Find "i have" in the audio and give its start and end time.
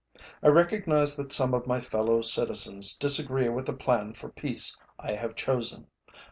4.97-5.35